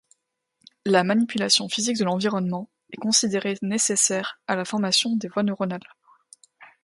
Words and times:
La 0.83 1.03
manipulation 1.03 1.69
physique 1.69 1.97
de 1.99 2.03
l'environnement 2.05 2.71
est 2.91 2.97
considérée 2.97 3.59
nécessaire 3.61 4.39
à 4.47 4.55
la 4.55 4.65
formation 4.65 5.15
des 5.15 5.27
voies 5.27 5.43
neuronales. 5.43 5.93